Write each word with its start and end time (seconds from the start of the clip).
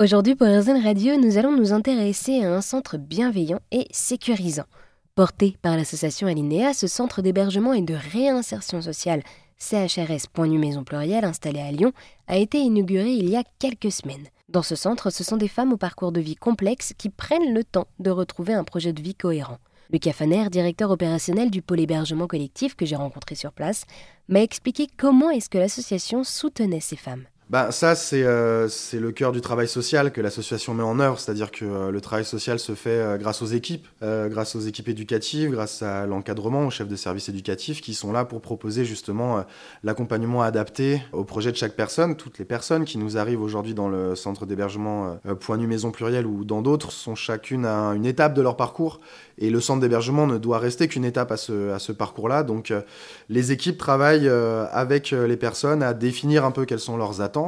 Aujourd'hui 0.00 0.34
pour 0.34 0.46
RZN 0.46 0.82
Radio, 0.82 1.18
nous 1.18 1.36
allons 1.36 1.54
nous 1.54 1.74
intéresser 1.74 2.42
à 2.42 2.54
un 2.54 2.62
centre 2.62 2.96
bienveillant 2.96 3.60
et 3.70 3.86
sécurisant. 3.90 4.64
Porté 5.14 5.58
par 5.60 5.76
l'association 5.76 6.26
Alinea, 6.26 6.72
ce 6.72 6.86
centre 6.86 7.20
d'hébergement 7.20 7.74
et 7.74 7.82
de 7.82 7.92
réinsertion 8.10 8.80
sociale 8.80 9.22
CHRS 9.58 10.24
Maison 10.38 10.84
Plurielle 10.84 11.26
installé 11.26 11.60
à 11.60 11.70
Lyon 11.70 11.92
a 12.28 12.38
été 12.38 12.60
inauguré 12.60 13.10
il 13.10 13.28
y 13.28 13.36
a 13.36 13.44
quelques 13.58 13.92
semaines. 13.92 14.28
Dans 14.48 14.62
ce 14.62 14.74
centre, 14.74 15.10
ce 15.10 15.22
sont 15.22 15.36
des 15.36 15.48
femmes 15.48 15.74
au 15.74 15.76
parcours 15.76 16.12
de 16.12 16.20
vie 16.22 16.34
complexe 16.34 16.94
qui 16.96 17.10
prennent 17.10 17.52
le 17.52 17.62
temps 17.62 17.86
de 17.98 18.08
retrouver 18.08 18.54
un 18.54 18.64
projet 18.64 18.94
de 18.94 19.02
vie 19.02 19.14
cohérent. 19.14 19.58
Lucas 19.92 20.14
Faner, 20.14 20.48
directeur 20.48 20.90
opérationnel 20.90 21.50
du 21.50 21.60
pôle 21.60 21.80
hébergement 21.80 22.26
collectif 22.26 22.74
que 22.74 22.86
j'ai 22.86 22.96
rencontré 22.96 23.34
sur 23.34 23.52
place, 23.52 23.84
m'a 24.30 24.40
expliqué 24.40 24.86
comment 24.96 25.28
est-ce 25.28 25.50
que 25.50 25.58
l'association 25.58 26.24
soutenait 26.24 26.80
ces 26.80 26.96
femmes. 26.96 27.26
Bah, 27.50 27.72
ça, 27.72 27.94
euh, 28.12 28.68
c'est 28.68 29.00
le 29.00 29.10
cœur 29.10 29.32
du 29.32 29.40
travail 29.40 29.66
social 29.66 30.12
que 30.12 30.20
l'association 30.20 30.72
met 30.72 30.84
en 30.84 31.00
œuvre, 31.00 31.18
c'est-à-dire 31.18 31.50
que 31.50 31.64
euh, 31.64 31.90
le 31.90 32.00
travail 32.00 32.24
social 32.24 32.60
se 32.60 32.76
fait 32.76 32.90
euh, 32.90 33.18
grâce 33.18 33.42
aux 33.42 33.46
équipes, 33.46 33.88
grâce 34.00 34.54
aux 34.54 34.60
équipes 34.60 34.88
éducatives, 34.88 35.50
grâce 35.50 35.82
à 35.82 36.06
l'encadrement, 36.06 36.68
aux 36.68 36.70
chefs 36.70 36.86
de 36.86 36.94
services 36.94 37.28
éducatifs 37.28 37.80
qui 37.80 37.94
sont 37.94 38.12
là 38.12 38.24
pour 38.24 38.40
proposer 38.40 38.84
justement 38.84 39.44
l'accompagnement 39.82 40.42
adapté 40.42 41.02
au 41.12 41.24
projet 41.24 41.50
de 41.50 41.56
chaque 41.56 41.74
personne. 41.74 42.16
Toutes 42.16 42.38
les 42.38 42.44
personnes 42.44 42.84
qui 42.84 42.98
nous 42.98 43.18
arrivent 43.18 43.42
aujourd'hui 43.42 43.74
dans 43.74 43.88
le 43.88 44.14
centre 44.14 44.46
d'hébergement 44.46 45.18
Point 45.40 45.56
Nu 45.56 45.66
Maison 45.66 45.90
Plurielle 45.90 46.26
ou 46.26 46.44
dans 46.44 46.62
d'autres 46.62 46.92
sont 46.92 47.14
chacune 47.14 47.66
à 47.66 47.92
une 47.94 48.06
étape 48.06 48.34
de 48.34 48.42
leur 48.42 48.56
parcours 48.56 49.00
et 49.38 49.50
le 49.50 49.60
centre 49.60 49.80
d'hébergement 49.80 50.26
ne 50.26 50.38
doit 50.38 50.58
rester 50.58 50.88
qu'une 50.88 51.04
étape 51.04 51.32
à 51.32 51.36
ce, 51.36 51.70
à 51.70 51.78
ce 51.78 51.92
parcours-là. 51.92 52.42
Donc 52.42 52.72
les 53.28 53.52
équipes 53.52 53.76
travaillent 53.76 54.28
avec 54.28 55.10
les 55.10 55.36
personnes 55.36 55.82
à 55.82 55.94
définir 55.94 56.44
un 56.44 56.52
peu 56.52 56.64
quelles 56.64 56.80
sont 56.80 56.96
leurs 56.96 57.20
attentes 57.20 57.39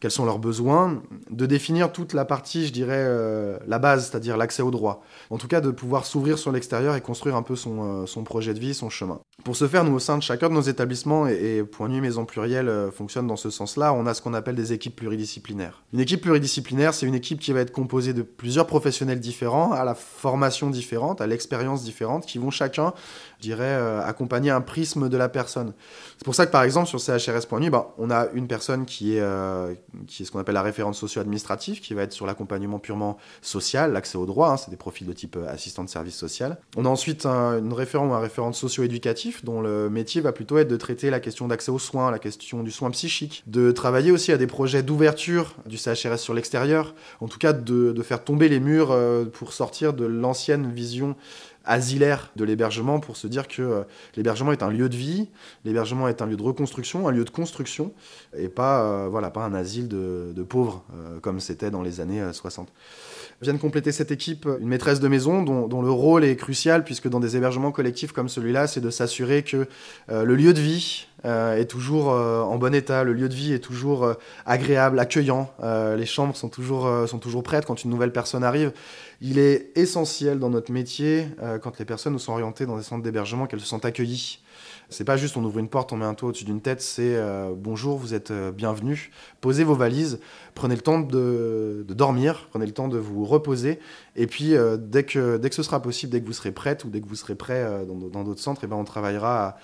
quels 0.00 0.10
sont 0.10 0.24
leurs 0.24 0.38
besoins, 0.38 1.02
de 1.30 1.46
définir 1.46 1.92
toute 1.92 2.12
la 2.12 2.24
partie, 2.24 2.66
je 2.66 2.72
dirais, 2.72 2.94
euh, 2.98 3.58
la 3.66 3.78
base, 3.78 4.08
c'est-à-dire 4.08 4.36
l'accès 4.36 4.62
au 4.62 4.70
droit. 4.70 5.02
En 5.30 5.38
tout 5.38 5.48
cas, 5.48 5.60
de 5.60 5.70
pouvoir 5.70 6.04
s'ouvrir 6.04 6.38
sur 6.38 6.52
l'extérieur 6.52 6.94
et 6.96 7.00
construire 7.00 7.36
un 7.36 7.42
peu 7.42 7.56
son, 7.56 8.02
euh, 8.02 8.06
son, 8.06 8.24
projet 8.24 8.54
de 8.54 8.60
vie, 8.60 8.74
son 8.74 8.90
chemin. 8.90 9.20
Pour 9.46 9.54
ce 9.54 9.68
faire, 9.68 9.84
nous, 9.84 9.94
au 9.94 10.00
sein 10.00 10.18
de 10.18 10.24
chacun 10.24 10.48
de 10.48 10.54
nos 10.54 10.60
établissements, 10.60 11.28
et, 11.28 11.62
Point 11.62 11.88
Nuit 11.88 12.00
Maison 12.00 12.24
Plurielle 12.24 12.68
euh, 12.68 12.90
fonctionne 12.90 13.28
dans 13.28 13.36
ce 13.36 13.48
sens-là, 13.48 13.92
on 13.92 14.04
a 14.04 14.12
ce 14.12 14.20
qu'on 14.20 14.34
appelle 14.34 14.56
des 14.56 14.72
équipes 14.72 14.96
pluridisciplinaires. 14.96 15.84
Une 15.92 16.00
équipe 16.00 16.20
pluridisciplinaire, 16.20 16.92
c'est 16.92 17.06
une 17.06 17.14
équipe 17.14 17.38
qui 17.38 17.52
va 17.52 17.60
être 17.60 17.70
composée 17.70 18.12
de 18.12 18.22
plusieurs 18.22 18.66
professionnels 18.66 19.20
différents, 19.20 19.70
à 19.70 19.84
la 19.84 19.94
formation 19.94 20.68
différente, 20.68 21.20
à 21.20 21.28
l'expérience 21.28 21.84
différente, 21.84 22.26
qui 22.26 22.38
vont 22.38 22.50
chacun, 22.50 22.92
je 23.38 23.42
dirais, 23.42 24.02
accompagner 24.04 24.50
un 24.50 24.62
prisme 24.62 25.08
de 25.08 25.16
la 25.16 25.28
personne. 25.28 25.74
C'est 26.18 26.24
pour 26.24 26.34
ça 26.34 26.44
que, 26.46 26.50
par 26.50 26.64
exemple, 26.64 26.88
sur 26.88 26.98
CHRS 26.98 27.46
Point 27.48 27.60
Nuit, 27.60 27.70
ben, 27.70 27.86
on 27.98 28.10
a 28.10 28.26
une 28.34 28.48
personne 28.48 28.84
qui 28.84 29.16
est 29.16 29.22
qui 30.06 30.22
est 30.22 30.26
ce 30.26 30.32
qu'on 30.32 30.38
appelle 30.38 30.54
la 30.54 30.62
référente 30.62 30.94
socio-administrative, 30.94 31.80
qui 31.80 31.94
va 31.94 32.02
être 32.02 32.12
sur 32.12 32.26
l'accompagnement 32.26 32.78
purement 32.78 33.16
social, 33.42 33.92
l'accès 33.92 34.18
au 34.18 34.26
droit, 34.26 34.50
hein, 34.50 34.56
c'est 34.56 34.70
des 34.70 34.76
profils 34.76 35.06
de 35.06 35.12
type 35.12 35.36
euh, 35.36 35.48
assistant 35.48 35.84
de 35.84 35.88
service 35.88 36.14
social. 36.14 36.58
On 36.76 36.84
a 36.84 36.88
ensuite 36.88 37.26
une 37.26 37.72
référente 37.72 38.10
ou 38.10 38.14
un 38.14 38.20
référent 38.20 38.52
socio-éducatif, 38.52 39.35
dont 39.44 39.60
le 39.60 39.90
métier 39.90 40.20
va 40.20 40.32
plutôt 40.32 40.58
être 40.58 40.68
de 40.68 40.76
traiter 40.76 41.10
la 41.10 41.20
question 41.20 41.48
d'accès 41.48 41.70
aux 41.70 41.78
soins, 41.78 42.10
la 42.10 42.18
question 42.18 42.62
du 42.62 42.70
soin 42.70 42.90
psychique, 42.90 43.42
de 43.46 43.72
travailler 43.72 44.10
aussi 44.10 44.32
à 44.32 44.36
des 44.36 44.46
projets 44.46 44.82
d'ouverture 44.82 45.54
du 45.66 45.76
CHRS 45.76 46.18
sur 46.18 46.34
l'extérieur, 46.34 46.94
en 47.20 47.28
tout 47.28 47.38
cas 47.38 47.52
de, 47.52 48.02
faire 48.02 48.22
tomber 48.22 48.48
les 48.48 48.60
murs 48.60 48.92
euh, 48.92 49.24
pour 49.24 49.52
sortir 49.52 49.92
de 49.92 50.04
l'ancienne 50.04 50.70
vision 50.72 51.16
asilaire 51.66 52.30
de 52.36 52.44
l'hébergement 52.44 53.00
pour 53.00 53.16
se 53.16 53.26
dire 53.26 53.48
que 53.48 53.62
euh, 53.62 53.82
l'hébergement 54.16 54.52
est 54.52 54.62
un 54.62 54.70
lieu 54.70 54.88
de 54.88 54.96
vie, 54.96 55.28
l'hébergement 55.64 56.08
est 56.08 56.22
un 56.22 56.26
lieu 56.26 56.36
de 56.36 56.42
reconstruction, 56.42 57.08
un 57.08 57.10
lieu 57.10 57.24
de 57.24 57.30
construction, 57.30 57.92
et 58.36 58.48
pas, 58.48 58.82
euh, 58.82 59.08
voilà, 59.08 59.30
pas 59.30 59.44
un 59.44 59.54
asile 59.54 59.88
de, 59.88 60.46
pauvres 60.48 60.84
euh, 60.94 61.18
comme 61.20 61.40
c'était 61.40 61.70
dans 61.70 61.82
les 61.82 62.00
années 62.00 62.22
60. 62.32 62.68
Viennent 63.42 63.58
compléter 63.58 63.92
cette 63.92 64.10
équipe 64.10 64.48
une 64.60 64.68
maîtresse 64.68 65.00
de 65.00 65.08
maison 65.08 65.42
dont, 65.42 65.66
dont, 65.66 65.82
le 65.82 65.90
rôle 65.90 66.24
est 66.24 66.36
crucial 66.36 66.84
puisque 66.84 67.08
dans 67.08 67.20
des 67.20 67.36
hébergements 67.36 67.72
collectifs 67.72 68.12
comme 68.12 68.28
celui-là, 68.28 68.66
c'est 68.66 68.80
de 68.80 68.88
s'assurer 68.88 69.42
que 69.42 69.66
le 70.08 70.34
lieu 70.34 70.54
de 70.54 70.60
vie 70.60 71.06
est 71.26 71.68
toujours 71.68 72.08
en 72.08 72.56
bon 72.56 72.74
état, 72.74 73.02
le 73.02 73.12
lieu 73.12 73.28
de 73.28 73.34
vie 73.34 73.52
est 73.52 73.58
toujours 73.58 74.14
agréable, 74.44 74.98
accueillant, 74.98 75.50
les 75.62 76.06
chambres 76.06 76.36
sont 76.36 76.48
toujours, 76.48 77.08
sont 77.08 77.18
toujours 77.18 77.42
prêtes. 77.42 77.66
Quand 77.66 77.82
une 77.82 77.90
nouvelle 77.90 78.12
personne 78.12 78.44
arrive. 78.44 78.72
Il 79.22 79.38
est 79.38 79.72
essentiel 79.76 80.38
dans 80.38 80.50
notre 80.50 80.70
métier, 80.70 81.28
euh, 81.42 81.58
quand 81.58 81.78
les 81.78 81.86
personnes 81.86 82.12
nous 82.12 82.18
sont 82.18 82.32
orientées 82.32 82.66
dans 82.66 82.76
des 82.76 82.82
centres 82.82 83.02
d'hébergement, 83.02 83.46
qu'elles 83.46 83.60
se 83.60 83.66
sentent 83.66 83.86
accueillies. 83.86 84.40
C'est 84.90 85.04
pas 85.04 85.16
juste 85.16 85.36
on 85.36 85.44
ouvre 85.44 85.58
une 85.58 85.68
porte, 85.68 85.92
on 85.92 85.96
met 85.96 86.04
un 86.04 86.14
toit 86.14 86.28
au-dessus 86.28 86.44
d'une 86.44 86.60
tête, 86.60 86.82
c'est 86.82 87.16
euh, 87.16 87.52
bonjour, 87.56 87.98
vous 87.98 88.14
êtes 88.14 88.30
euh, 88.30 88.52
bienvenue, 88.52 89.10
posez 89.40 89.64
vos 89.64 89.74
valises, 89.74 90.20
prenez 90.54 90.76
le 90.76 90.82
temps 90.82 91.00
de, 91.00 91.84
dormir, 91.88 92.46
prenez 92.50 92.66
le 92.66 92.72
temps 92.72 92.88
de 92.88 92.98
vous 92.98 93.24
reposer, 93.24 93.80
et 94.16 94.26
puis 94.26 94.54
dès, 94.78 95.04
que, 95.04 95.38
dès 95.38 95.48
que 95.48 95.54
ce 95.54 95.62
sera 95.62 95.80
possible, 95.80 96.12
dès 96.12 96.20
que 96.20 96.26
vous 96.26 96.32
serez 96.32 96.52
prête 96.52 96.84
ou 96.84 96.90
dès 96.90 97.00
que 97.00 97.08
vous 97.08 97.16
serez 97.16 97.34
prêt 97.34 97.66
dans 97.86 98.24
d'autres 98.24 98.40
centres, 98.40 98.64
et 98.64 98.66
eh 98.66 98.68
ben 98.68 98.76
on 98.76 98.84
travaillera 98.84 99.48
à 99.48 99.56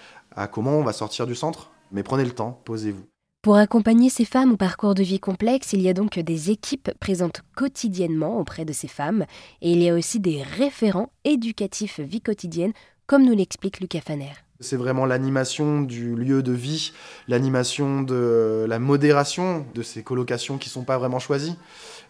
comment 0.51 0.79
on 0.79 0.85
va 0.85 0.93
sortir 0.93 1.27
du 1.27 1.35
centre, 1.35 1.71
mais 1.91 2.03
prenez 2.03 2.25
le 2.25 2.33
temps, 2.33 2.61
posez-vous. 2.65 3.05
Pour 3.43 3.57
accompagner 3.57 4.09
ces 4.09 4.25
femmes 4.25 4.53
au 4.53 4.57
parcours 4.57 4.95
de 4.95 5.03
vie 5.03 5.19
complexe, 5.19 5.73
il 5.73 5.83
y 5.83 5.89
a 5.89 5.95
donc 5.95 6.17
des 6.17 6.51
équipes 6.53 6.93
présentes 7.01 7.43
quotidiennement 7.57 8.39
auprès 8.39 8.65
de 8.65 8.73
ces 8.73 8.87
femmes 8.87 9.27
et 9.61 9.73
il 9.73 9.83
y 9.83 9.89
a 9.89 9.95
aussi 9.95 10.21
des 10.21 10.43
référents 10.43 11.11
éducatifs 11.25 11.99
vie 11.99 12.21
quotidienne, 12.21 12.73
comme 13.09 13.25
nous 13.25 13.35
l'explique 13.35 13.81
Lucas 13.81 14.01
Faner. 14.01 14.31
C'est 14.63 14.77
vraiment 14.77 15.05
l'animation 15.07 15.83
du 15.83 16.15
lieu 16.15 16.43
de 16.43 16.53
vie, 16.53 16.93
l'animation 17.29 18.03
de 18.03 18.65
la 18.69 18.79
modération 18.79 19.67
de 19.75 19.83
ces 19.83 20.03
colocations 20.03 20.57
qui 20.57 20.69
ne 20.69 20.73
sont 20.73 20.85
pas 20.85 20.99
vraiment 20.99 21.19
choisies, 21.19 21.57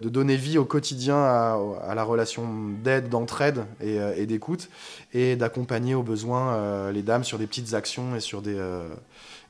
de 0.01 0.09
donner 0.09 0.37
vie 0.37 0.59
au 0.59 0.65
quotidien 0.65 1.17
à, 1.17 1.95
la 1.95 2.05
relation 2.05 2.47
d'aide, 2.83 3.09
d'entraide 3.09 3.65
et, 3.81 3.99
euh, 3.99 4.27
d'écoute, 4.27 4.69
et 5.13 5.37
d'accompagner 5.37 5.95
au 5.95 6.03
besoin 6.03 6.55
euh, 6.55 6.93
les 6.93 7.03
dames 7.03 7.25
sur 7.25 7.39
des 7.39 7.47
petites 7.47 7.75
actions 7.75 8.17
et 8.17 8.21
sur 8.21 8.43
des, 8.43 8.57
euh, 8.57 8.89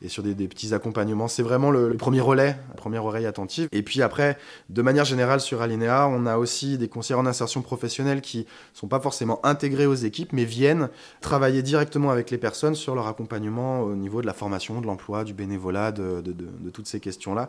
et 0.02 0.08
sur 0.08 0.22
des, 0.22 0.34
petits 0.34 0.74
accompagnements. 0.74 1.28
C'est 1.28 1.42
vraiment 1.42 1.70
le, 1.70 1.94
premier 1.94 2.20
relais, 2.20 2.56
la 2.68 2.74
première 2.74 3.04
oreille 3.04 3.26
attentive. 3.26 3.68
Et 3.72 3.82
puis 3.82 4.02
après, 4.02 4.36
de 4.68 4.82
manière 4.82 5.04
générale 5.04 5.40
sur 5.40 5.62
Alinea, 5.62 6.08
on 6.08 6.26
a 6.26 6.36
aussi 6.36 6.76
des 6.76 6.88
conseillers 6.88 7.18
en 7.18 7.26
insertion 7.26 7.62
professionnelle 7.62 8.20
qui 8.20 8.38
ne 8.38 8.44
sont 8.74 8.88
pas 8.88 9.00
forcément 9.00 9.44
intégrés 9.44 9.86
aux 9.86 9.94
équipes, 9.94 10.32
mais 10.32 10.44
viennent 10.44 10.88
travailler 11.20 11.62
directement 11.62 12.10
avec 12.10 12.30
les 12.30 12.38
personnes 12.38 12.74
sur 12.74 12.91
leur 12.94 13.06
accompagnement 13.06 13.80
au 13.80 13.94
niveau 13.94 14.20
de 14.20 14.26
la 14.26 14.32
formation, 14.32 14.80
de 14.80 14.86
l'emploi, 14.86 15.24
du 15.24 15.34
bénévolat, 15.34 15.92
de, 15.92 16.22
toutes 16.72 16.86
ces 16.86 17.00
questions-là. 17.00 17.48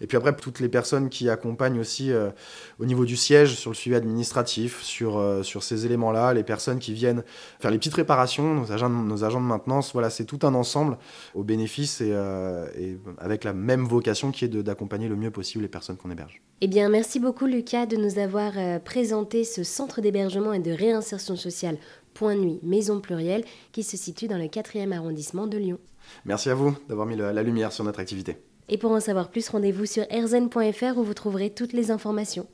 Et 0.00 0.06
puis 0.06 0.16
après, 0.16 0.34
toutes 0.34 0.60
les 0.60 0.68
personnes 0.68 1.08
qui 1.08 1.28
accompagnent 1.28 1.78
aussi 1.78 2.12
euh, 2.12 2.30
au 2.78 2.86
niveau 2.86 3.04
du 3.04 3.16
siège, 3.16 3.54
sur 3.54 3.70
le 3.70 3.76
suivi 3.76 3.96
administratif, 3.96 4.82
sur, 4.82 5.18
euh, 5.18 5.42
sur 5.42 5.62
ces 5.62 5.86
éléments-là, 5.86 6.34
les 6.34 6.42
personnes 6.42 6.78
qui 6.78 6.92
viennent 6.92 7.22
faire 7.60 7.70
les 7.70 7.78
petites 7.78 7.94
réparations, 7.94 8.54
nos 8.54 8.72
agents, 8.72 9.40
de 9.40 9.46
maintenance, 9.46 9.92
voilà, 9.92 10.10
c'est 10.10 10.24
tout 10.24 10.40
un 10.42 10.54
ensemble 10.54 10.98
au 11.34 11.44
bénéfice 11.44 11.98
euh, 12.02 12.66
et, 12.78 12.98
avec 13.18 13.44
la 13.44 13.52
même 13.52 13.84
vocation 13.84 14.30
qui 14.30 14.44
est 14.44 14.48
d'accompagner 14.48 15.08
le 15.08 15.16
mieux 15.16 15.30
possible 15.30 15.62
les 15.62 15.68
personnes 15.68 15.96
qu'on 15.96 16.10
héberge. 16.10 16.40
Eh 16.60 16.68
bien, 16.68 16.88
merci 16.88 17.20
beaucoup 17.20 17.46
Lucas 17.46 17.86
de 17.86 17.96
nous 17.96 18.18
avoir 18.18 18.52
euh, 18.56 18.78
présenté 18.78 19.44
ce 19.44 19.64
centre 19.64 20.00
d'hébergement 20.00 20.52
et 20.52 20.60
de 20.60 20.70
réinsertion 20.70 21.36
sociale 21.36 21.76
Point 22.14 22.36
Nuit 22.36 22.60
Maison 22.62 23.00
Plurielle 23.00 23.44
qui 23.72 23.82
se 23.82 23.96
situe 23.96 24.28
dans 24.28 24.38
le 24.38 24.44
4e 24.44 24.92
arrondissement 24.92 25.46
de 25.46 25.58
Lyon. 25.58 25.78
Merci 26.24 26.50
à 26.50 26.54
vous 26.54 26.76
d'avoir 26.88 27.06
mis 27.06 27.16
la 27.16 27.42
lumière 27.42 27.72
sur 27.72 27.84
notre 27.84 28.00
activité. 28.00 28.36
Et 28.68 28.78
pour 28.78 28.92
en 28.92 29.00
savoir 29.00 29.28
plus, 29.28 29.48
rendez-vous 29.48 29.86
sur 29.86 30.04
erzen.fr 30.10 30.96
où 30.96 31.04
vous 31.04 31.14
trouverez 31.14 31.50
toutes 31.50 31.72
les 31.72 31.90
informations. 31.90 32.46